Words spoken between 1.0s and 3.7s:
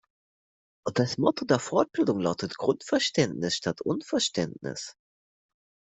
Motto der Fortbildung lautet Grundverständnis